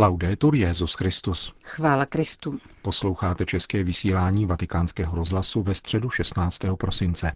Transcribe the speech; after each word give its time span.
Laudetur 0.00 0.54
Jezus 0.54 0.94
Christus. 0.94 1.52
Chvála 1.62 2.06
Kristu. 2.06 2.58
Posloucháte 2.82 3.46
české 3.46 3.84
vysílání 3.84 4.46
Vatikánského 4.46 5.16
rozhlasu 5.16 5.62
ve 5.62 5.74
středu 5.74 6.10
16. 6.10 6.58
prosince. 6.78 7.32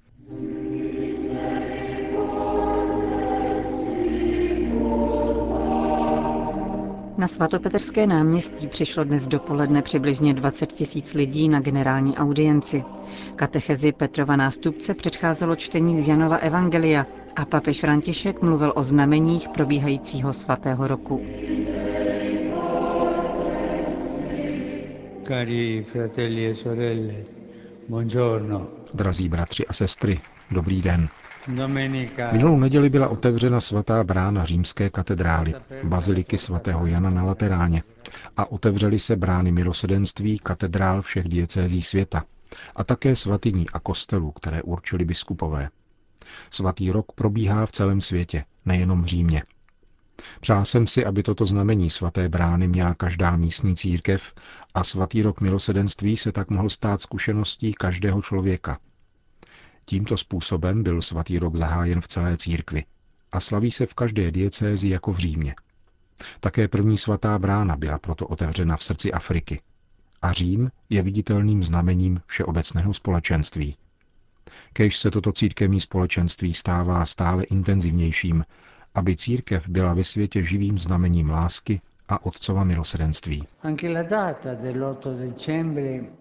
Na 7.19 7.29
svatopetrské 7.29 8.07
náměstí 8.07 8.67
přišlo 8.67 9.05
dnes 9.05 9.29
dopoledne 9.29 9.83
přibližně 9.83 10.35
20 10.35 10.73
tisíc 10.73 11.15
lidí 11.15 11.49
na 11.49 11.61
generální 11.61 12.17
audienci. 12.17 12.85
Katechezi 13.37 13.93
Petrova 13.93 14.37
nástupce 14.37 14.95
předcházelo 14.95 15.57
čtení 15.57 16.03
z 16.03 16.09
Janova 16.09 16.37
Evangelia 16.37 17.07
a 17.37 17.45
papež 17.45 17.81
František 17.81 18.43
mluvil 18.43 18.73
o 18.77 18.83
znameních 18.83 19.49
probíhajícího 19.49 20.33
svatého 20.33 20.87
roku. 20.87 21.27
Cari 25.27 25.83
fratelli 25.85 26.47
e 26.47 26.55
sorelle, 26.55 27.25
buongiorno. 27.87 28.71
Drazí 28.93 29.29
bratři 29.29 29.67
a 29.67 29.73
sestry, 29.73 30.21
dobrý 30.51 30.83
den. 30.83 31.09
Minulou 32.33 32.59
neděli 32.59 32.91
byla 32.91 33.09
otevřena 33.09 33.61
svatá 33.61 34.05
brána 34.05 34.45
římské 34.45 34.91
katedrály, 34.91 35.55
baziliky 35.85 36.39
svatého 36.39 36.87
Jana 36.87 37.11
na 37.11 37.23
Lateráně 37.25 37.83
a 38.37 38.53
otevřely 38.53 38.99
se 38.99 39.17
brány 39.17 39.53
milosedenství 39.53 40.39
katedrál 40.39 41.03
všech 41.03 41.29
diecézí 41.29 41.83
světa 41.83 42.25
a 42.77 42.85
také 42.85 43.17
svatyní 43.17 43.67
a 43.73 43.81
kostelů, 43.81 44.33
které 44.33 44.63
určili 44.63 45.05
biskupové. 45.05 45.69
Svatý 46.51 46.91
rok 46.91 47.13
probíhá 47.13 47.67
v 47.67 47.73
celém 47.73 48.01
světě, 48.01 48.45
nejenom 48.67 49.03
v 49.03 49.07
Římě. 49.07 49.43
Přál 50.41 50.65
jsem 50.65 50.87
si, 50.87 51.05
aby 51.07 51.23
toto 51.23 51.47
znamení 51.47 51.91
svaté 51.91 52.29
brány 52.29 52.69
měla 52.69 52.95
každá 52.95 53.37
místní 53.37 53.77
církev 53.77 54.35
a 54.75 54.85
svatý 54.85 55.23
rok 55.23 55.41
milosedenství 55.41 56.17
se 56.17 56.33
tak 56.33 56.51
mohl 56.51 56.69
stát 56.69 57.01
zkušeností 57.01 57.75
každého 57.75 58.23
člověka. 58.23 58.79
Tímto 59.85 60.17
způsobem 60.17 60.83
byl 60.83 61.03
svatý 61.03 61.39
rok 61.39 61.57
zahájen 61.57 62.01
v 62.01 62.09
celé 62.09 62.37
církvi 62.37 62.85
a 63.33 63.41
slaví 63.41 63.71
se 63.71 63.87
v 63.87 63.95
každé 63.95 64.31
diecézi 64.31 64.89
jako 64.89 65.13
v 65.13 65.19
Římě. 65.19 65.55
Také 66.41 66.69
první 66.69 66.99
svatá 66.99 67.39
brána 67.39 67.77
byla 67.77 67.99
proto 67.99 68.27
otevřena 68.27 68.77
v 68.77 68.83
srdci 68.83 69.13
Afriky. 69.13 69.61
A 70.23 70.33
Řím 70.33 70.71
je 70.91 71.03
viditelným 71.03 71.65
znamením 71.65 72.21
všeobecného 72.27 72.95
společenství. 72.95 73.77
Kež 74.73 74.97
se 74.97 75.11
toto 75.11 75.33
církevní 75.33 75.81
společenství 75.81 76.55
stává 76.55 77.07
stále 77.07 77.45
intenzivnějším 77.45 78.45
aby 78.95 79.17
církev 79.17 79.69
byla 79.69 79.95
ve 79.95 80.05
světě 80.05 80.43
živým 80.43 80.79
znamením 80.79 81.31
lásky 81.31 81.81
a 82.09 82.27
otcova 82.27 82.65
milosedenství. 82.65 83.45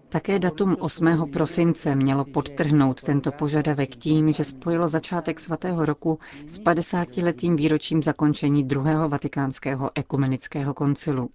Také 0.08 0.38
datum 0.38 0.76
8. 0.80 1.30
prosince 1.32 1.94
mělo 1.94 2.24
podtrhnout 2.24 3.02
tento 3.02 3.32
požadavek 3.32 3.96
tím, 3.96 4.32
že 4.32 4.44
spojilo 4.44 4.88
začátek 4.88 5.40
svatého 5.40 5.84
roku 5.84 6.18
s 6.46 6.58
50-letým 6.60 7.56
výročím 7.56 8.02
zakončení 8.02 8.64
druhého 8.64 9.08
vatikánského 9.08 9.90
ekumenického 9.94 10.74
koncilu. 10.74 11.30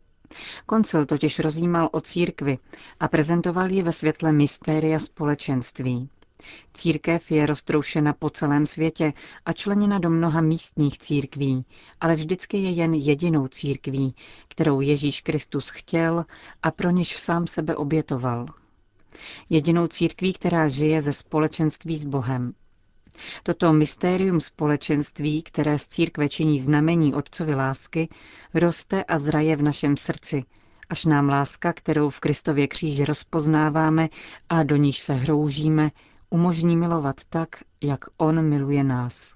Koncil 0.65 1.05
totiž 1.05 1.39
rozjímal 1.39 1.89
o 1.91 2.01
církvi 2.01 2.57
a 2.99 3.07
prezentoval 3.07 3.71
ji 3.71 3.83
ve 3.83 3.91
světle 3.91 4.31
mystéria 4.31 4.99
společenství. 4.99 6.09
Církev 6.73 7.31
je 7.31 7.45
roztroušena 7.45 8.13
po 8.13 8.29
celém 8.29 8.65
světě 8.65 9.13
a 9.45 9.53
členěna 9.53 9.99
do 9.99 10.09
mnoha 10.09 10.41
místních 10.41 10.97
církví, 10.97 11.65
ale 12.01 12.15
vždycky 12.15 12.57
je 12.57 12.69
jen 12.69 12.93
jedinou 12.93 13.47
církví, 13.47 14.15
kterou 14.47 14.81
Ježíš 14.81 15.21
Kristus 15.21 15.69
chtěl 15.69 16.25
a 16.63 16.71
pro 16.71 16.89
něž 16.89 17.19
sám 17.19 17.47
sebe 17.47 17.75
obětoval. 17.75 18.45
Jedinou 19.49 19.87
církví, 19.87 20.33
která 20.33 20.67
žije 20.67 21.01
ze 21.01 21.13
společenství 21.13 21.97
s 21.97 22.05
Bohem. 22.05 22.53
Toto 23.43 23.73
mystérium 23.73 24.41
společenství, 24.41 25.43
které 25.43 25.79
z 25.79 25.87
církve 25.87 26.29
činí 26.29 26.59
znamení 26.59 27.13
Otcovi 27.13 27.55
lásky, 27.55 28.09
roste 28.53 29.03
a 29.03 29.19
zraje 29.19 29.55
v 29.55 29.61
našem 29.61 29.97
srdci, 29.97 30.43
až 30.89 31.05
nám 31.05 31.29
láska, 31.29 31.73
kterou 31.73 32.09
v 32.09 32.19
Kristově 32.19 32.67
kříži 32.67 33.05
rozpoznáváme 33.05 34.09
a 34.49 34.63
do 34.63 34.75
níž 34.75 34.99
se 34.99 35.13
hroužíme, 35.13 35.91
umožní 36.29 36.77
milovat 36.77 37.15
tak, 37.29 37.49
jak 37.83 38.05
On 38.17 38.41
miluje 38.41 38.83
nás. 38.83 39.33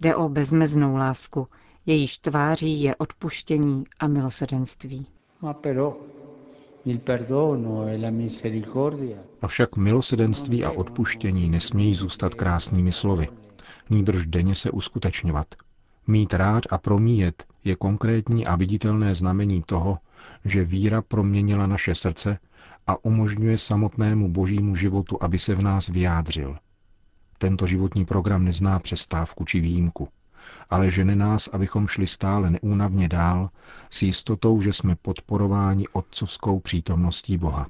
Jde 0.00 0.16
o 0.16 0.28
bezmeznou 0.28 0.96
lásku, 0.96 1.46
jejíž 1.86 2.18
tváří 2.18 2.82
je 2.82 2.96
odpuštění 2.96 3.84
a 3.98 4.06
milosedenství. 4.06 5.06
E 5.44 6.94
Avšak 9.42 9.76
milosedenství 9.76 10.64
a 10.64 10.70
odpuštění 10.70 11.48
nesmějí 11.48 11.94
zůstat 11.94 12.34
krásnými 12.34 12.92
slovy. 12.92 13.28
Nýbrž 13.90 14.26
denně 14.26 14.54
se 14.54 14.70
uskutečňovat. 14.70 15.46
Mít 16.06 16.34
rád 16.34 16.64
a 16.70 16.78
promíjet 16.78 17.44
je 17.64 17.76
konkrétní 17.76 18.46
a 18.46 18.56
viditelné 18.56 19.14
znamení 19.14 19.62
toho, 19.66 19.98
že 20.44 20.64
víra 20.64 21.02
proměnila 21.02 21.66
naše 21.66 21.94
srdce 21.94 22.38
a 22.86 23.04
umožňuje 23.04 23.58
samotnému 23.58 24.28
božímu 24.28 24.76
životu, 24.76 25.18
aby 25.20 25.38
se 25.38 25.54
v 25.54 25.62
nás 25.62 25.88
vyjádřil. 25.88 26.56
Tento 27.38 27.66
životní 27.66 28.04
program 28.04 28.44
nezná 28.44 28.78
přestávku 28.78 29.44
či 29.44 29.60
výjimku, 29.60 30.08
ale 30.70 30.90
žene 30.90 31.16
nás, 31.16 31.48
abychom 31.52 31.88
šli 31.88 32.06
stále 32.06 32.50
neúnavně 32.50 33.08
dál 33.08 33.50
s 33.90 34.02
jistotou, 34.02 34.60
že 34.60 34.72
jsme 34.72 34.96
podporováni 35.02 35.84
otcovskou 35.92 36.60
přítomností 36.60 37.38
Boha. 37.38 37.66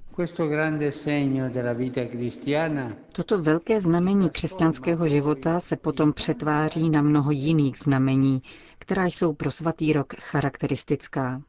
Toto 3.12 3.42
velké 3.42 3.80
znamení 3.80 4.30
křesťanského 4.30 5.08
života 5.08 5.60
se 5.60 5.76
potom 5.76 6.12
přetváří 6.12 6.90
na 6.90 7.02
mnoho 7.02 7.30
jiných 7.30 7.76
znamení, 7.78 8.40
která 8.78 9.04
jsou 9.06 9.32
pro 9.34 9.50
svatý 9.50 9.92
rok 9.92 10.14
charakteristická. 10.20 11.42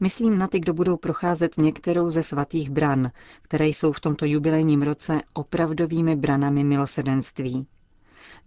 Myslím 0.00 0.38
na 0.38 0.46
ty, 0.48 0.60
kdo 0.60 0.74
budou 0.74 0.96
procházet 0.96 1.58
některou 1.58 2.10
ze 2.10 2.22
svatých 2.22 2.70
bran, 2.70 3.10
které 3.42 3.66
jsou 3.66 3.92
v 3.92 4.00
tomto 4.00 4.24
jubilejním 4.26 4.82
roce 4.82 5.20
opravdovými 5.34 6.16
branami 6.16 6.64
milosedenství. 6.64 7.66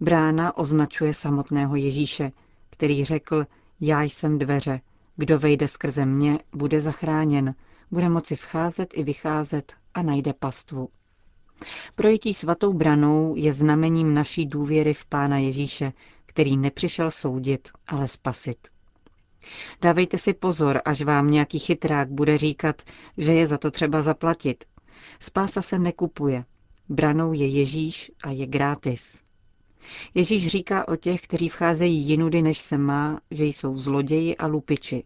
Brána 0.00 0.56
označuje 0.56 1.14
samotného 1.14 1.76
Ježíše, 1.76 2.32
který 2.70 3.04
řekl, 3.04 3.46
já 3.80 4.02
jsem 4.02 4.38
dveře, 4.38 4.80
kdo 5.16 5.38
vejde 5.38 5.68
skrze 5.68 6.04
mě, 6.04 6.38
bude 6.52 6.80
zachráněn, 6.80 7.54
bude 7.90 8.08
moci 8.08 8.36
vcházet 8.36 8.90
i 8.94 9.02
vycházet 9.02 9.72
a 9.94 10.02
najde 10.02 10.32
pastvu. 10.32 10.88
Projetí 11.94 12.34
svatou 12.34 12.72
branou 12.72 13.34
je 13.36 13.52
znamením 13.52 14.14
naší 14.14 14.46
důvěry 14.46 14.94
v 14.94 15.04
Pána 15.06 15.38
Ježíše, 15.38 15.92
který 16.26 16.56
nepřišel 16.56 17.10
soudit, 17.10 17.68
ale 17.86 18.08
spasit. 18.08 18.58
Dávejte 19.82 20.18
si 20.18 20.32
pozor, 20.32 20.80
až 20.84 21.02
vám 21.02 21.30
nějaký 21.30 21.58
chytrák 21.58 22.10
bude 22.10 22.38
říkat, 22.38 22.82
že 23.18 23.32
je 23.32 23.46
za 23.46 23.58
to 23.58 23.70
třeba 23.70 24.02
zaplatit. 24.02 24.64
Spása 25.20 25.62
se 25.62 25.78
nekupuje. 25.78 26.44
Branou 26.88 27.32
je 27.32 27.46
Ježíš 27.46 28.12
a 28.24 28.30
je 28.30 28.46
gratis. 28.46 29.22
Ježíš 30.14 30.46
říká 30.46 30.88
o 30.88 30.96
těch, 30.96 31.20
kteří 31.20 31.48
vcházejí 31.48 32.08
jinudy, 32.08 32.42
než 32.42 32.58
se 32.58 32.78
má, 32.78 33.20
že 33.30 33.44
jsou 33.44 33.78
zloději 33.78 34.36
a 34.36 34.46
lupiči. 34.46 35.04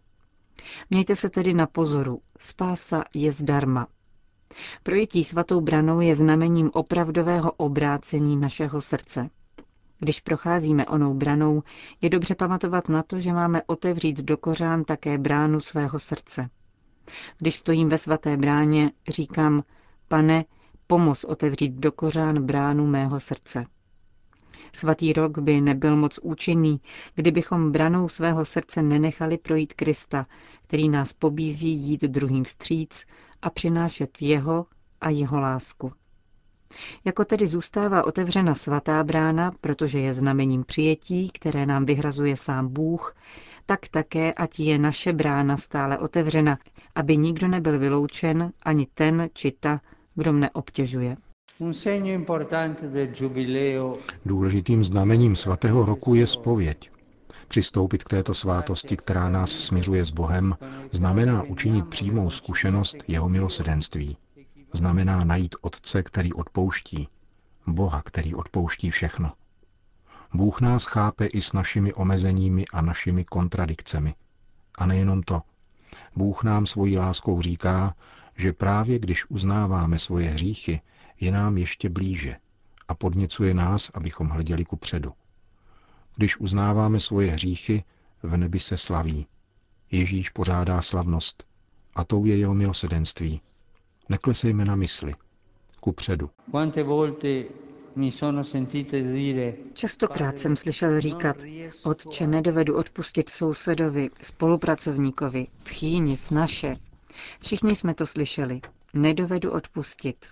Mějte 0.91 1.17
se 1.17 1.31
tedy 1.31 1.55
na 1.55 1.67
pozoru. 1.67 2.21
Spása 2.39 3.05
je 3.15 3.33
zdarma. 3.33 3.87
Projetí 4.83 5.25
svatou 5.25 5.61
branou 5.61 6.01
je 6.01 6.17
znamením 6.17 6.71
opravdového 6.75 7.53
obrácení 7.53 8.37
našeho 8.37 8.81
srdce. 8.81 9.31
Když 9.99 10.21
procházíme 10.21 10.87
onou 10.87 11.15
branou, 11.15 11.63
je 12.01 12.11
dobře 12.11 12.35
pamatovat 12.35 12.89
na 12.89 13.03
to, 13.03 13.21
že 13.21 13.33
máme 13.33 13.63
otevřít 13.67 14.21
do 14.21 14.37
kořán 14.37 14.85
také 14.85 15.19
bránu 15.19 15.61
svého 15.61 15.99
srdce. 15.99 16.51
Když 17.39 17.55
stojím 17.57 17.89
ve 17.89 17.99
svaté 17.99 18.37
bráně, 18.37 18.91
říkám, 19.09 19.63
pane, 20.09 20.45
pomoz 20.87 21.25
otevřít 21.25 21.73
do 21.73 21.93
kořán 21.93 22.43
bránu 22.47 22.87
mého 22.87 23.21
srdce. 23.21 23.67
Svatý 24.73 25.13
rok 25.13 25.39
by 25.39 25.61
nebyl 25.61 25.97
moc 25.97 26.19
účinný, 26.23 26.81
kdybychom 27.15 27.73
branou 27.73 28.09
svého 28.09 28.45
srdce 28.45 28.83
nenechali 28.83 29.39
projít 29.39 29.75
Krista, 29.75 30.27
který 30.63 30.89
nás 30.89 31.13
pobízí 31.13 31.69
jít 31.73 32.03
druhým 32.03 32.45
vstříc 32.45 33.05
a 33.43 33.51
přinášet 33.51 34.23
jeho 34.23 34.67
a 35.01 35.11
jeho 35.11 35.41
lásku. 35.41 35.93
Jako 37.05 37.25
tedy 37.25 37.47
zůstává 37.47 38.07
otevřena 38.07 38.55
svatá 38.55 39.05
brána, 39.05 39.53
protože 39.61 40.01
je 40.01 40.15
znamením 40.15 40.65
přijetí, 40.65 41.31
které 41.35 41.67
nám 41.67 41.85
vyhrazuje 41.87 42.37
sám 42.37 42.69
Bůh, 42.69 43.15
tak 43.67 43.89
také, 43.91 44.33
ať 44.33 44.61
je 44.61 44.79
naše 44.79 45.13
brána 45.13 45.57
stále 45.57 45.99
otevřena, 45.99 46.59
aby 46.95 47.17
nikdo 47.17 47.49
nebyl 47.49 47.79
vyloučen, 47.79 48.53
ani 48.63 48.87
ten 48.95 49.29
či 49.33 49.53
ta, 49.61 49.81
kdo 50.15 50.33
mne 50.33 50.51
obtěžuje. 50.51 51.17
Důležitým 54.27 54.85
znamením 54.85 55.37
svatého 55.37 55.85
roku 55.85 56.15
je 56.15 56.27
spověď. 56.27 56.91
Přistoupit 57.49 58.05
k 58.05 58.09
této 58.09 58.35
svátosti, 58.35 58.97
která 58.97 59.29
nás 59.29 59.51
směřuje 59.51 60.05
s 60.05 60.11
Bohem, 60.11 60.57
znamená 60.93 61.43
učinit 61.43 61.87
přímou 61.89 62.31
zkušenost 62.31 62.97
jeho 63.09 63.29
milosedenství. 63.29 64.17
Znamená 64.77 65.25
najít 65.25 65.55
Otce, 65.61 66.03
který 66.03 66.33
odpouští. 66.33 67.09
Boha, 67.67 68.03
který 68.03 68.35
odpouští 68.35 68.91
všechno. 68.91 69.33
Bůh 70.35 70.61
nás 70.61 70.85
chápe 70.85 71.27
i 71.27 71.41
s 71.41 71.53
našimi 71.53 71.95
omezeními 71.95 72.65
a 72.73 72.81
našimi 72.81 73.25
kontradikcemi. 73.25 74.15
A 74.79 74.87
nejenom 74.87 75.23
to. 75.23 75.43
Bůh 76.17 76.45
nám 76.45 76.67
svojí 76.67 76.99
láskou 76.99 77.43
říká, 77.43 77.95
že 78.37 78.53
právě 78.53 78.99
když 78.99 79.31
uznáváme 79.31 79.99
svoje 79.99 80.31
hříchy, 80.31 80.81
je 81.21 81.33
nám 81.33 81.59
ještě 81.59 81.89
blíže 81.89 82.37
a 82.89 82.95
podněcuje 82.95 83.55
nás, 83.55 83.91
abychom 83.95 84.29
hleděli 84.29 84.65
ku 84.65 84.77
předu. 84.77 85.13
Když 86.17 86.41
uznáváme 86.41 87.01
svoje 87.01 87.31
hříchy, 87.31 87.85
v 88.23 88.37
nebi 88.37 88.61
se 88.61 88.77
slaví. 88.77 89.27
Ježíš 89.91 90.31
pořádá 90.31 90.83
slavnost 90.83 91.45
a 91.95 92.05
tou 92.05 92.25
je 92.25 92.39
jeho 92.39 92.55
milosedenství. 92.55 93.41
Neklesejme 94.09 94.65
na 94.65 94.77
mysli. 94.77 95.15
Ku 95.81 95.93
předu. 95.93 96.31
Častokrát 99.73 100.39
jsem 100.39 100.57
slyšel 100.57 101.01
říkat, 101.01 101.37
otče, 101.83 102.27
nedovedu 102.27 102.77
odpustit 102.77 103.29
sousedovi, 103.29 104.11
spolupracovníkovi, 104.23 105.47
tchýni, 105.63 106.17
snaše. 106.17 106.77
Všichni 107.41 107.77
jsme 107.77 107.95
to 107.95 108.07
slyšeli. 108.07 108.61
Nedovedu 108.95 109.53
odpustit. 109.53 110.27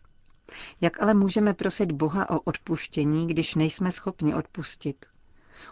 Jak 0.81 1.03
ale 1.03 1.15
můžeme 1.15 1.55
prosit 1.55 1.93
Boha 1.93 2.31
o 2.31 2.41
odpuštění, 2.41 3.27
když 3.27 3.55
nejsme 3.55 3.93
schopni 3.93 4.35
odpustit? 4.35 5.07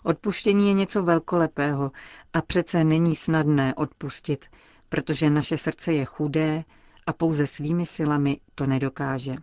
Odpuštění 0.05 0.69
je 0.69 0.75
něco 0.75 1.03
velkolepého 1.03 1.93
a 2.33 2.43
přece 2.43 2.85
není 2.85 3.17
snadné 3.17 3.75
odpustit, 3.75 4.47
protože 4.89 5.31
naše 5.31 5.59
srdce 5.59 5.93
je 5.93 6.05
chudé 6.05 6.65
a 7.07 7.13
pouze 7.13 7.47
svými 7.47 7.87
silami 7.87 8.41
to 8.55 8.67
nedokáže. 8.67 9.37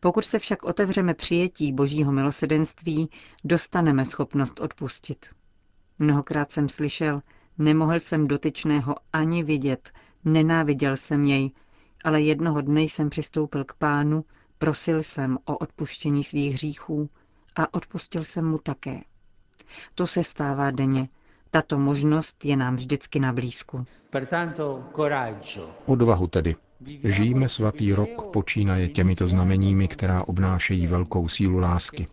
Pokud 0.00 0.24
se 0.24 0.38
však 0.38 0.64
otevřeme 0.64 1.14
přijetí 1.14 1.72
Božího 1.72 2.12
milosedenství, 2.12 3.10
dostaneme 3.44 4.04
schopnost 4.04 4.60
odpustit. 4.60 5.26
Mnohokrát 5.98 6.50
jsem 6.50 6.68
slyšel, 6.68 7.22
nemohl 7.58 8.00
jsem 8.00 8.28
dotyčného 8.28 8.96
ani 9.12 9.42
vidět, 9.42 9.92
nenáviděl 10.24 10.96
jsem 10.96 11.24
jej, 11.24 11.50
ale 12.04 12.20
jednoho 12.22 12.60
dne 12.60 12.82
jsem 12.82 13.10
přistoupil 13.10 13.64
k 13.64 13.74
pánu, 13.74 14.24
prosil 14.58 15.02
jsem 15.02 15.38
o 15.44 15.56
odpuštění 15.58 16.24
svých 16.24 16.52
hříchů 16.52 17.10
a 17.56 17.74
odpustil 17.74 18.24
jsem 18.24 18.46
mu 18.48 18.58
také. 18.58 19.00
To 19.94 20.06
se 20.06 20.24
stává 20.24 20.70
denně. 20.70 21.08
Tato 21.50 21.78
možnost 21.78 22.44
je 22.44 22.56
nám 22.56 22.76
vždycky 22.76 23.20
na 23.20 23.32
blízku. 23.32 23.86
Odvahu 25.86 26.26
tedy. 26.26 26.56
Žijíme 27.04 27.48
svatý 27.48 27.92
rok 27.92 28.30
počínaje 28.32 28.88
těmito 28.88 29.28
znameními, 29.28 29.88
která 29.88 30.24
obnášejí 30.28 30.86
velkou 30.86 31.28
sílu 31.28 31.58
lásky. 31.58 32.06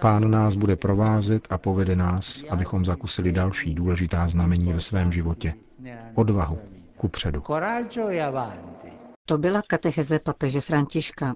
Pán 0.00 0.30
nás 0.30 0.54
bude 0.54 0.76
provázet 0.76 1.46
a 1.50 1.58
povede 1.58 1.96
nás, 1.96 2.44
abychom 2.50 2.84
zakusili 2.84 3.32
další 3.32 3.74
důležitá 3.74 4.28
znamení 4.28 4.72
ve 4.72 4.80
svém 4.80 5.12
životě. 5.12 5.54
Odvahu 6.14 6.58
ku 6.96 7.08
předu. 7.08 7.42
To 9.24 9.38
byla 9.38 9.62
katecheze 9.66 10.18
papeže 10.18 10.60
Františka. 10.60 11.34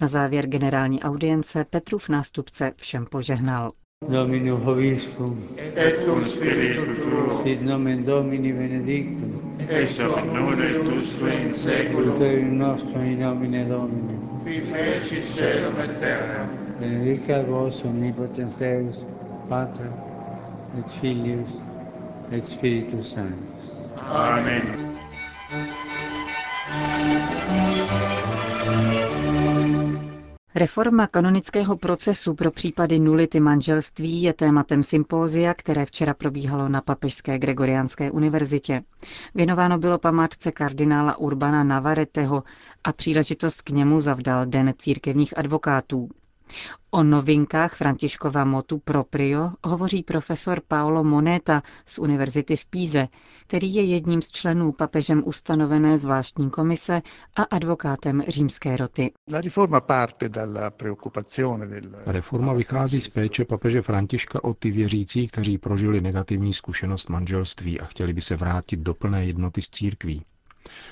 Na 0.00 0.06
závěr 0.06 0.46
generální 0.46 1.02
audience 1.02 1.64
Petrův 1.64 2.08
nástupce 2.08 2.72
všem 2.76 3.04
požehnal. 3.10 3.70
Domino 4.08 4.56
Hoviscum, 4.56 5.36
et 5.58 6.04
cum 6.06 6.18
spiritu 6.24 6.84
tuo, 6.96 7.42
sit 7.44 7.60
nomen 7.60 8.02
Domini 8.02 8.50
benedictum, 8.50 9.30
ex 9.68 9.98
hoc 10.00 10.24
nunc 10.24 10.58
et 10.58 10.88
usque 10.88 11.28
in 11.28 11.52
seculum, 11.52 12.22
in 12.22 12.56
nostrum 12.56 13.04
in 13.04 13.18
nomine 13.18 13.68
Domini, 13.68 14.16
qui 14.42 14.60
feci 14.62 15.20
celum 15.22 15.76
et 15.78 16.00
terra, 16.00 16.48
benedicat 16.78 17.44
vos 17.46 17.82
omnipotens 17.84 18.56
Deus, 18.56 19.04
Pater, 19.48 19.92
et 20.78 20.88
Filius, 20.88 21.60
et 22.32 22.42
Spiritus 22.42 23.12
Sanctus. 23.12 23.84
Amen. 24.08 24.96
Reforma 30.54 31.06
kanonického 31.06 31.76
procesu 31.76 32.34
pro 32.34 32.50
případy 32.50 32.98
nulity 33.00 33.40
manželství 33.40 34.22
je 34.22 34.32
tématem 34.32 34.82
sympózia, 34.82 35.54
které 35.54 35.86
včera 35.86 36.14
probíhalo 36.14 36.68
na 36.68 36.80
Papežské 36.80 37.38
Gregoriánské 37.38 38.10
univerzitě. 38.10 38.82
Věnováno 39.34 39.78
bylo 39.78 39.98
památce 39.98 40.52
kardinála 40.52 41.16
Urbana 41.16 41.64
Navareteho 41.64 42.42
a 42.84 42.92
příležitost 42.92 43.62
k 43.62 43.70
němu 43.70 44.00
zavdal 44.00 44.46
Den 44.46 44.74
církevních 44.78 45.38
advokátů. 45.38 46.08
O 46.90 47.02
novinkách 47.02 47.74
Františkova 47.76 48.44
motu 48.44 48.78
proprio 48.78 49.50
hovoří 49.64 50.02
profesor 50.02 50.60
Paolo 50.68 51.04
Moneta 51.04 51.62
z 51.86 51.98
Univerzity 51.98 52.56
v 52.56 52.66
Píze, 52.66 53.08
který 53.46 53.74
je 53.74 53.84
jedním 53.84 54.22
z 54.22 54.28
členů 54.28 54.72
papežem 54.72 55.22
ustanovené 55.26 55.98
zvláštní 55.98 56.50
komise 56.50 57.02
a 57.36 57.42
advokátem 57.42 58.22
římské 58.28 58.76
roty. 58.76 59.12
Reforma 62.06 62.52
vychází 62.52 63.00
z 63.00 63.08
péče 63.08 63.44
papeže 63.44 63.82
Františka 63.82 64.44
o 64.44 64.54
ty 64.54 64.70
věřící, 64.70 65.28
kteří 65.28 65.58
prožili 65.58 66.00
negativní 66.00 66.54
zkušenost 66.54 67.08
manželství 67.08 67.80
a 67.80 67.84
chtěli 67.84 68.12
by 68.12 68.22
se 68.22 68.36
vrátit 68.36 68.80
do 68.80 68.94
plné 68.94 69.24
jednoty 69.26 69.62
s 69.62 69.70
církví. 69.70 70.22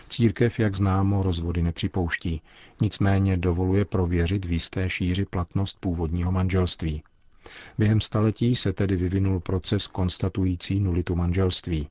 Církev, 0.09 0.59
jak 0.61 0.75
známo, 0.75 1.23
rozvody 1.23 1.63
nepřipouští, 1.63 2.43
nicméně 2.81 3.37
dovoluje 3.37 3.85
prověřit 3.85 4.45
v 4.45 4.53
jisté 4.53 4.91
šíři 4.91 5.25
platnost 5.25 5.77
původního 5.81 6.33
manželství. 6.33 7.03
Během 7.79 8.01
staletí 8.01 8.57
se 8.57 8.73
tedy 8.73 8.97
vyvinul 8.97 9.41
proces 9.41 9.87
konstatující 9.87 10.81
nulitu 10.81 11.15
manželství. 11.15 11.89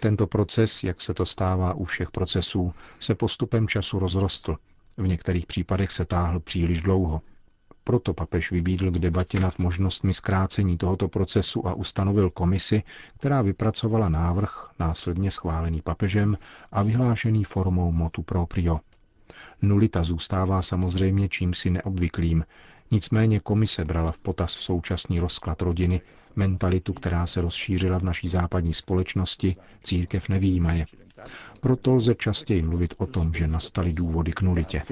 Tento 0.00 0.26
proces, 0.26 0.84
jak 0.84 1.00
se 1.00 1.14
to 1.14 1.26
stává 1.26 1.74
u 1.74 1.84
všech 1.84 2.10
procesů, 2.10 2.74
se 3.00 3.14
postupem 3.14 3.68
času 3.68 3.98
rozrostl. 3.98 4.56
V 4.98 5.08
některých 5.08 5.46
případech 5.46 5.90
se 5.90 6.04
táhl 6.04 6.40
příliš 6.40 6.82
dlouho. 6.82 7.20
Proto 7.84 8.14
papež 8.14 8.50
vybídl 8.50 8.90
k 8.90 8.98
debatě 8.98 9.40
nad 9.40 9.58
možnostmi 9.58 10.14
zkrácení 10.14 10.76
tohoto 10.78 11.08
procesu 11.08 11.66
a 11.68 11.74
ustanovil 11.74 12.30
komisi, 12.30 12.82
která 13.18 13.42
vypracovala 13.42 14.08
návrh, 14.08 14.70
následně 14.78 15.30
schválený 15.30 15.80
papežem 15.82 16.38
a 16.72 16.82
vyhlášený 16.82 17.44
formou 17.44 17.92
motu 17.92 18.22
proprio. 18.22 18.80
Nulita 19.62 20.02
zůstává 20.02 20.62
samozřejmě 20.62 21.28
čímsi 21.28 21.70
neobvyklým, 21.70 22.44
nicméně 22.90 23.40
komise 23.40 23.84
brala 23.84 24.12
v 24.12 24.18
potaz 24.18 24.50
současný 24.52 25.20
rozklad 25.20 25.62
rodiny, 25.62 26.00
mentalitu, 26.36 26.92
která 26.92 27.26
se 27.26 27.40
rozšířila 27.40 27.98
v 27.98 28.02
naší 28.02 28.28
západní 28.28 28.74
společnosti, 28.74 29.56
církev 29.82 30.28
nevýjímaje. 30.28 30.86
Proto 31.60 31.94
lze 31.94 32.14
častěji 32.14 32.62
mluvit 32.62 32.94
o 32.98 33.06
tom, 33.06 33.34
že 33.34 33.46
nastaly 33.46 33.92
důvody 33.92 34.32
k 34.32 34.42
nulitě. 34.42 34.82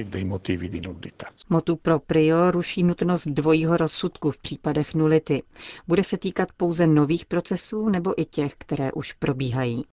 Motu 1.51 1.77
proprio 1.77 2.51
ruší 2.51 2.83
nutnost 2.83 3.27
dvojího 3.29 3.77
rozsudku 3.77 4.31
v 4.31 4.39
případech 4.39 4.95
nulity. 4.95 5.43
Bude 5.89 6.03
se 6.05 6.17
týkat 6.19 6.49
pouze 6.57 6.87
nových 6.87 7.27
procesů 7.27 7.89
nebo 7.89 8.21
i 8.21 8.25
těch, 8.25 8.55
které 8.59 8.93
už 8.93 9.13
probíhají? 9.13 9.85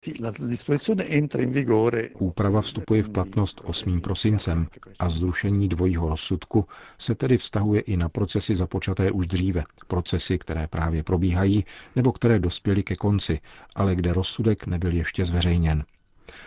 Úprava 2.18 2.60
vstupuje 2.60 3.02
v 3.02 3.10
platnost 3.10 3.60
8. 3.64 4.00
prosincem 4.00 4.66
a 4.98 5.08
zrušení 5.10 5.68
dvojího 5.68 6.08
rozsudku 6.08 6.66
se 6.98 7.14
tedy 7.14 7.38
vztahuje 7.38 7.80
i 7.80 7.96
na 7.96 8.08
procesy 8.08 8.54
započaté 8.54 9.10
už 9.10 9.26
dříve, 9.26 9.64
procesy, 9.86 10.38
které 10.38 10.66
právě 10.66 11.02
probíhají 11.02 11.64
nebo 11.96 12.12
které 12.12 12.38
dospěly 12.38 12.82
ke 12.82 12.96
konci, 12.96 13.40
ale 13.74 13.94
kde 13.94 14.12
rozsudek 14.12 14.66
nebyl 14.66 14.94
ještě 14.94 15.24
zveřejněn. 15.24 15.84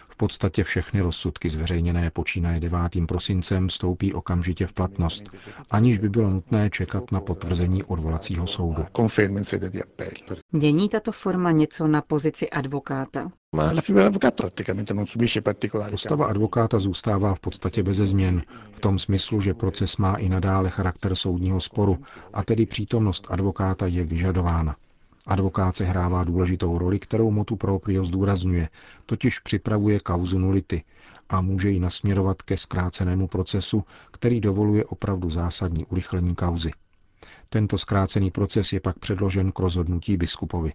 V 0.10 0.16
podstatě 0.16 0.64
všechny 0.64 1.02
rozsudky 1.02 1.50
zveřejněné 1.50 2.10
počínaje 2.12 2.60
9. 2.60 2.80
prosincem 3.08 3.68
vstoupí 3.68 4.14
okamžitě 4.14 4.68
v 4.68 4.74
platnost, 4.74 5.24
aniž 5.72 5.98
by 5.98 6.10
bylo 6.10 6.30
nutné 6.30 6.70
čekat 6.70 7.12
na 7.12 7.20
potvrzení 7.20 7.84
odvolacího 7.84 8.48
soudu. 8.48 8.82
Mění 10.52 10.90
tato 10.90 11.12
forma 11.12 11.52
něco 11.52 11.88
na 11.88 12.02
pozici 12.02 12.50
advokáta? 12.50 13.32
Postava 15.92 16.26
advokáta 16.26 16.80
zůstává 16.80 17.36
v 17.36 17.40
podstatě 17.40 17.84
beze 17.84 18.06
změn, 18.06 18.42
v 18.76 18.80
tom 18.80 19.00
smyslu, 19.00 19.42
že 19.42 19.54
proces 19.54 19.98
má 19.98 20.16
i 20.16 20.30
nadále 20.30 20.70
charakter 20.70 21.16
soudního 21.16 21.62
sporu 21.62 21.98
a 22.34 22.44
tedy 22.44 22.66
přítomnost 22.66 23.28
advokáta 23.30 23.88
je 23.88 24.04
vyžadována. 24.04 24.76
Advokát 25.28 25.80
hrává 25.80 26.24
důležitou 26.24 26.78
roli, 26.78 27.00
kterou 27.00 27.32
motu 27.32 27.56
proprio 27.56 28.04
zdůrazňuje, 28.04 28.70
totiž 29.06 29.40
připravuje 29.40 30.00
kauzu 30.00 30.40
nulity 30.40 30.84
a 31.30 31.42
může 31.42 31.70
ji 31.70 31.80
nasměrovat 31.80 32.42
ke 32.42 32.58
zkrácenému 32.58 33.28
procesu, 33.28 33.84
který 34.12 34.42
dovoluje 34.42 34.86
opravdu 34.86 35.30
zásadní 35.30 35.86
urychlení 35.86 36.36
kauzy. 36.36 36.72
Tento 37.50 37.78
zkrácený 37.78 38.32
proces 38.32 38.74
je 38.74 38.80
pak 38.80 39.00
předložen 39.00 39.52
k 39.52 39.60
rozhodnutí 39.60 40.18
biskupovi. 40.18 40.74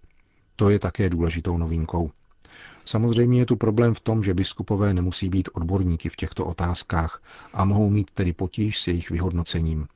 To 0.56 0.70
je 0.70 0.78
také 0.78 1.08
důležitou 1.10 1.58
novinkou. 1.58 2.10
Samozřejmě 2.84 3.38
je 3.38 3.46
tu 3.46 3.56
problém 3.56 3.94
v 3.94 4.00
tom, 4.00 4.22
že 4.22 4.34
biskupové 4.34 4.94
nemusí 4.94 5.28
být 5.28 5.48
odborníky 5.52 6.08
v 6.08 6.16
těchto 6.16 6.44
otázkách 6.46 7.22
a 7.52 7.64
mohou 7.64 7.90
mít 7.90 8.10
tedy 8.10 8.32
potíž 8.32 8.78
s 8.80 8.86
jejich 8.86 9.10
vyhodnocením. 9.10 9.86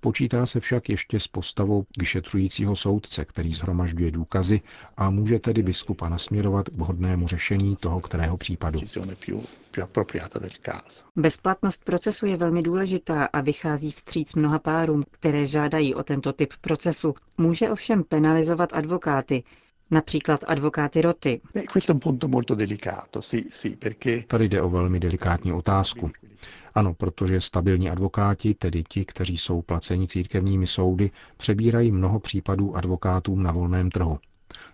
Počítá 0.00 0.46
se 0.46 0.60
však 0.60 0.88
ještě 0.88 1.20
s 1.20 1.28
postavou 1.28 1.84
vyšetřujícího 1.98 2.76
soudce, 2.76 3.24
který 3.24 3.52
zhromažďuje 3.54 4.10
důkazy 4.10 4.60
a 4.96 5.10
může 5.10 5.38
tedy 5.38 5.62
biskupa 5.62 6.08
nasměrovat 6.08 6.68
k 6.68 6.72
vhodnému 6.72 7.28
řešení 7.28 7.76
toho 7.76 8.00
kterého 8.00 8.36
případu. 8.36 8.80
Bezplatnost 11.16 11.84
procesu 11.84 12.26
je 12.26 12.36
velmi 12.36 12.62
důležitá 12.62 13.24
a 13.24 13.40
vychází 13.40 13.90
vstříc 13.90 14.34
mnoha 14.34 14.58
párům, 14.58 15.04
které 15.10 15.46
žádají 15.46 15.94
o 15.94 16.02
tento 16.02 16.32
typ 16.32 16.52
procesu. 16.60 17.14
Může 17.38 17.70
ovšem 17.70 18.04
penalizovat 18.04 18.72
advokáty, 18.72 19.42
například 19.90 20.40
advokáty 20.46 21.00
roty. 21.02 21.40
Tady 24.26 24.48
jde 24.48 24.62
o 24.62 24.70
velmi 24.70 25.00
delikátní 25.00 25.52
otázku. 25.52 26.10
Ano, 26.74 26.94
protože 26.94 27.40
stabilní 27.40 27.90
advokáti, 27.90 28.54
tedy 28.54 28.84
ti, 28.88 29.04
kteří 29.04 29.38
jsou 29.38 29.62
placeni 29.62 30.06
církevními 30.06 30.66
soudy, 30.66 31.10
přebírají 31.36 31.92
mnoho 31.92 32.20
případů 32.20 32.76
advokátům 32.76 33.42
na 33.42 33.52
volném 33.52 33.90
trhu. 33.90 34.18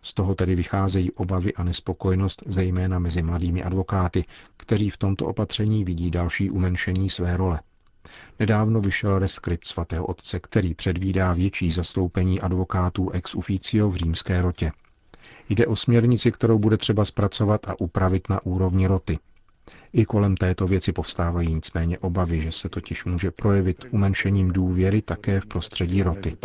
Z 0.03 0.15
toho 0.15 0.35
tedy 0.35 0.55
vycházejí 0.55 1.13
obavy 1.13 1.55
a 1.55 1.65
nespokojenost 1.65 2.43
zejména 2.47 2.99
mezi 2.99 3.23
mladými 3.23 3.63
advokáty, 3.63 4.25
kteří 4.57 4.91
v 4.91 4.97
tomto 4.97 5.27
opatření 5.27 5.85
vidí 5.85 6.11
další 6.11 6.51
umenšení 6.51 7.11
své 7.11 7.37
role. 7.37 7.61
Nedávno 8.39 8.81
vyšel 8.81 9.19
reskript 9.19 9.67
svatého 9.67 10.07
otce, 10.07 10.41
který 10.41 10.75
předvídá 10.75 11.33
větší 11.33 11.73
zastoupení 11.73 12.41
advokátů 12.41 13.11
ex 13.11 13.35
officio 13.35 13.89
v 13.91 13.97
římské 13.97 14.43
rotě. 14.43 14.73
Jde 15.49 15.67
o 15.67 15.77
směrnici, 15.77 16.33
kterou 16.33 16.59
bude 16.59 16.77
třeba 16.77 17.05
zpracovat 17.05 17.69
a 17.69 17.81
upravit 17.81 18.29
na 18.29 18.47
úrovni 18.47 18.87
roty. 18.87 19.19
I 19.93 20.05
kolem 20.05 20.37
této 20.37 20.67
věci 20.67 20.93
povstávají 20.93 21.55
nicméně 21.55 21.99
obavy, 21.99 22.41
že 22.41 22.53
se 22.53 22.69
totiž 22.69 23.05
může 23.05 23.31
projevit 23.31 23.85
umenšením 23.91 24.53
důvěry 24.53 25.03
také 25.03 25.41
v 25.41 25.47
prostředí 25.47 26.03
roty. 26.03 26.37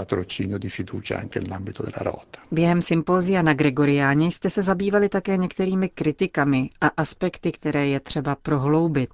Během 2.52 2.82
sympózia 2.82 3.42
na 3.42 3.54
Gregoriáně 3.54 4.32
jste 4.32 4.50
se 4.50 4.62
zabývali 4.62 5.10
také 5.10 5.38
některými 5.38 5.90
kritikami 5.90 6.70
a 6.82 6.88
aspekty, 6.88 7.52
které 7.52 7.88
je 7.88 8.00
třeba 8.00 8.36
prohloubit. 8.36 9.10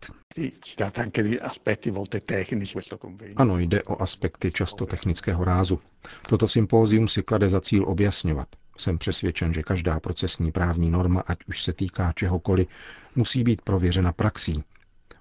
Ano, 3.36 3.60
jde 3.60 3.84
o 3.84 4.02
aspekty 4.02 4.52
často 4.52 4.86
technického 4.86 5.44
rázu. 5.44 5.80
Toto 6.30 6.48
sympózium 6.48 7.08
si 7.08 7.24
klade 7.24 7.50
za 7.50 7.62
cíl 7.62 7.86
objasňovat, 7.88 8.48
jsem 8.82 8.98
přesvědčen, 8.98 9.54
že 9.54 9.64
každá 9.64 10.00
procesní 10.00 10.52
právní 10.52 10.90
norma, 10.90 11.24
ať 11.28 11.38
už 11.48 11.64
se 11.64 11.74
týká 11.74 12.14
čehokoliv, 12.14 12.68
musí 13.16 13.44
být 13.44 13.62
prověřena 13.62 14.14
praxí. 14.14 14.64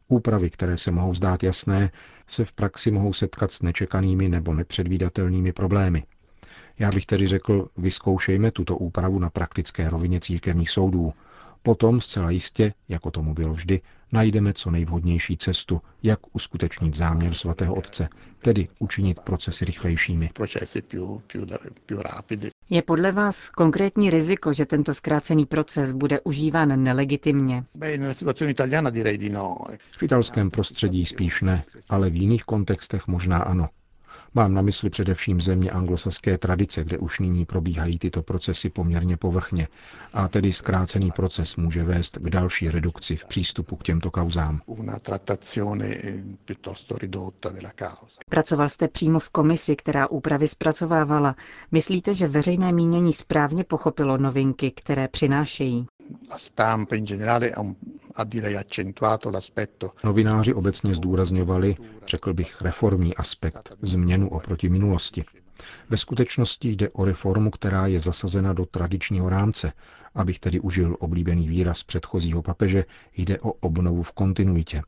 Úpravy, 0.08 0.50
které 0.50 0.76
se 0.78 0.90
mohou 0.90 1.14
zdát 1.14 1.42
jasné, 1.42 1.90
se 2.26 2.44
v 2.44 2.52
praxi 2.52 2.90
mohou 2.90 3.12
setkat 3.12 3.52
s 3.52 3.62
nečekanými 3.62 4.28
nebo 4.28 4.54
nepředvídatelnými 4.54 5.52
problémy. 5.52 6.02
Já 6.78 6.90
bych 6.90 7.06
tedy 7.06 7.26
řekl, 7.26 7.68
vyzkoušejme 7.76 8.50
tuto 8.50 8.76
úpravu 8.76 9.18
na 9.18 9.30
praktické 9.30 9.90
rovině 9.90 10.20
církevních 10.20 10.70
soudů. 10.70 11.12
Potom 11.62 12.00
zcela 12.00 12.30
jistě, 12.30 12.74
jako 12.88 13.10
tomu 13.10 13.34
bylo 13.34 13.54
vždy, 13.54 13.80
najdeme 14.12 14.52
co 14.52 14.70
nejvhodnější 14.70 15.36
cestu, 15.36 15.80
jak 16.02 16.18
uskutečnit 16.36 16.94
záměr 16.94 17.34
svatého 17.34 17.74
otce, 17.74 18.08
tedy 18.38 18.68
učinit 18.78 19.20
procesy 19.20 19.64
rychlejšími. 19.64 20.30
Je 22.70 22.82
podle 22.82 23.12
vás 23.12 23.48
konkrétní 23.48 24.10
riziko, 24.10 24.52
že 24.52 24.66
tento 24.66 24.94
zkrácený 24.94 25.46
proces 25.46 25.92
bude 25.92 26.20
užíván 26.20 26.82
nelegitimně? 26.82 27.64
No. 29.30 29.56
V 29.96 30.02
italském 30.02 30.50
prostředí 30.50 31.06
spíš 31.06 31.42
ne, 31.42 31.62
ale 31.90 32.10
v 32.10 32.16
jiných 32.16 32.44
kontextech 32.44 33.06
možná 33.06 33.38
ano. 33.38 33.68
Mám 34.38 34.54
na 34.54 34.62
mysli 34.62 34.90
především 34.90 35.40
země 35.40 35.70
anglosaské 35.70 36.38
tradice, 36.38 36.84
kde 36.84 36.98
už 36.98 37.18
nyní 37.20 37.44
probíhají 37.46 37.98
tyto 37.98 38.22
procesy 38.22 38.70
poměrně 38.70 39.16
povrchně 39.16 39.68
a 40.12 40.28
tedy 40.28 40.52
zkrácený 40.52 41.10
proces 41.10 41.56
může 41.56 41.84
vést 41.84 42.18
k 42.18 42.30
další 42.30 42.70
redukci 42.70 43.16
v 43.16 43.24
přístupu 43.24 43.76
k 43.76 43.82
těmto 43.82 44.10
kauzám. 44.10 44.60
Pracoval 48.30 48.68
jste 48.68 48.88
přímo 48.88 49.18
v 49.18 49.28
komisi, 49.30 49.76
která 49.76 50.10
úpravy 50.10 50.48
zpracovávala. 50.48 51.36
Myslíte, 51.72 52.14
že 52.14 52.28
veřejné 52.28 52.72
mínění 52.72 53.12
správně 53.12 53.64
pochopilo 53.64 54.18
novinky, 54.18 54.70
které 54.70 55.08
přinášejí? 55.08 55.86
Novináři 60.04 60.54
obecně 60.54 60.94
zdůrazňovali, 60.94 61.76
řekl 62.06 62.34
bych, 62.34 62.62
reformní 62.62 63.16
aspekt, 63.16 63.72
změnu 63.82 64.28
oproti 64.30 64.68
minulosti. 64.68 65.24
Ve 65.90 65.96
skutečnosti 65.96 66.68
jde 66.70 66.90
o 66.90 67.04
reformu, 67.04 67.50
která 67.50 67.86
je 67.86 68.00
zasazena 68.00 68.52
do 68.52 68.66
tradičního 68.66 69.28
rámce. 69.28 69.72
Abych 70.14 70.38
tedy 70.38 70.60
užil 70.60 70.96
oblíbený 71.00 71.48
výraz 71.48 71.82
předchozího 71.82 72.42
papeže, 72.42 72.84
jde 73.16 73.40
o 73.40 73.52
obnovu 73.52 74.02
v 74.02 74.12
kontinuitě. 74.12 74.82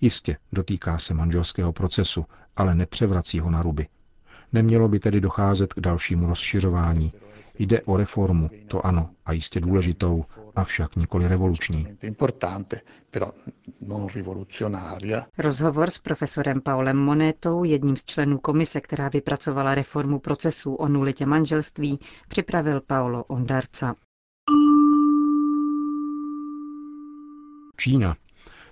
Jistě, 0.00 0.36
dotýká 0.52 0.98
se 0.98 1.14
manželského 1.14 1.72
procesu, 1.72 2.24
ale 2.56 2.74
nepřevrací 2.74 3.40
ho 3.40 3.50
na 3.50 3.62
ruby. 3.62 3.86
Nemělo 4.52 4.88
by 4.88 4.98
tedy 5.00 5.20
docházet 5.20 5.74
k 5.74 5.80
dalšímu 5.80 6.26
rozšiřování, 6.26 7.12
Jde 7.58 7.80
o 7.82 7.96
reformu, 7.96 8.50
to 8.68 8.86
ano, 8.86 9.10
a 9.26 9.32
jistě 9.32 9.60
důležitou, 9.60 10.24
avšak 10.56 10.96
nikoli 10.96 11.28
revoluční. 11.28 11.86
Rozhovor 15.38 15.90
s 15.90 15.98
profesorem 15.98 16.60
Paulem 16.60 16.96
Monetou, 16.96 17.64
jedním 17.64 17.96
z 17.96 18.04
členů 18.04 18.38
komise, 18.38 18.80
která 18.80 19.08
vypracovala 19.08 19.74
reformu 19.74 20.18
procesů 20.18 20.74
o 20.74 20.88
nulitě 20.88 21.26
manželství, 21.26 21.98
připravil 22.28 22.80
Paolo 22.80 23.24
Ondarca. 23.24 23.94
Čína. 27.76 28.16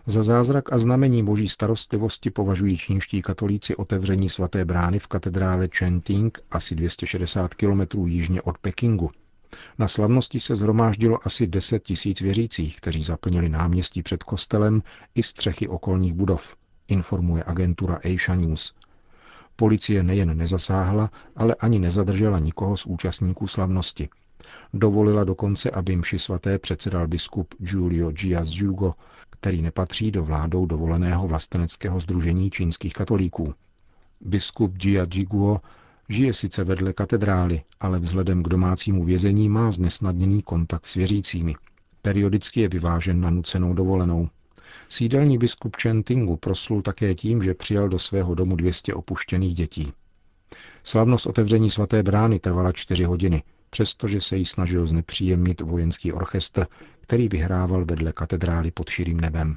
Za 0.06 0.22
zázrak 0.22 0.72
a 0.72 0.78
znamení 0.78 1.24
boží 1.24 1.48
starostlivosti 1.48 2.30
považují 2.30 2.76
čínští 2.78 3.22
katolíci 3.22 3.76
otevření 3.76 4.28
svaté 4.28 4.64
brány 4.64 4.98
v 4.98 5.06
katedrále 5.06 5.68
Chenting 5.78 6.38
asi 6.50 6.74
260 6.74 7.54
km 7.54 8.06
jižně 8.06 8.42
od 8.42 8.58
Pekingu. 8.58 9.10
Na 9.78 9.88
slavnosti 9.88 10.40
se 10.40 10.54
zhromáždilo 10.54 11.26
asi 11.26 11.46
10 11.46 11.82
tisíc 11.82 12.20
věřících, 12.20 12.76
kteří 12.76 13.02
zaplnili 13.02 13.48
náměstí 13.48 14.02
před 14.02 14.22
kostelem 14.22 14.82
i 15.14 15.22
střechy 15.22 15.68
okolních 15.68 16.12
budov, 16.12 16.56
informuje 16.88 17.44
agentura 17.46 17.94
Asia 18.04 18.34
News. 18.34 18.74
Policie 19.56 20.02
nejen 20.02 20.36
nezasáhla, 20.36 21.10
ale 21.36 21.54
ani 21.54 21.78
nezadržela 21.78 22.38
nikoho 22.38 22.76
z 22.76 22.86
účastníků 22.86 23.46
slavnosti. 23.46 24.08
Dovolila 24.74 25.24
dokonce, 25.24 25.70
aby 25.70 25.96
mši 25.96 26.18
svaté 26.18 26.58
předsedal 26.58 27.08
biskup 27.08 27.54
Giulio 27.58 28.10
Gias 28.10 28.48
Jugo, 28.50 28.94
který 29.30 29.62
nepatří 29.62 30.10
do 30.10 30.24
vládou 30.24 30.66
dovoleného 30.66 31.28
vlasteneckého 31.28 32.00
združení 32.00 32.50
čínských 32.50 32.92
katolíků. 32.92 33.54
Biskup 34.20 34.84
Jia 34.84 35.06
Jiguo 35.14 35.60
žije 36.08 36.34
sice 36.34 36.64
vedle 36.64 36.92
katedrály, 36.92 37.62
ale 37.80 37.98
vzhledem 37.98 38.42
k 38.42 38.48
domácímu 38.48 39.04
vězení 39.04 39.48
má 39.48 39.72
znesnadněný 39.72 40.42
kontakt 40.42 40.86
s 40.86 40.94
věřícími. 40.94 41.54
Periodicky 42.02 42.60
je 42.60 42.68
vyvážen 42.68 43.20
na 43.20 43.30
nucenou 43.30 43.74
dovolenou. 43.74 44.28
Sídelní 44.88 45.38
biskup 45.38 45.76
Chen 45.76 46.02
Tingu 46.02 46.36
proslul 46.36 46.82
také 46.82 47.14
tím, 47.14 47.42
že 47.42 47.54
přijal 47.54 47.88
do 47.88 47.98
svého 47.98 48.34
domu 48.34 48.56
200 48.56 48.94
opuštěných 48.94 49.54
dětí. 49.54 49.92
Slavnost 50.84 51.26
otevření 51.26 51.70
svaté 51.70 52.02
brány 52.02 52.38
trvala 52.38 52.72
čtyři 52.72 53.04
hodiny, 53.04 53.42
přestože 53.70 54.20
se 54.20 54.36
jí 54.36 54.44
snažil 54.44 54.86
znepříjemnit 54.86 55.60
vojenský 55.60 56.12
orchestr, 56.12 56.66
který 57.00 57.28
vyhrával 57.28 57.84
vedle 57.84 58.12
katedrály 58.12 58.70
pod 58.70 58.88
širým 58.88 59.20
nebem. 59.20 59.56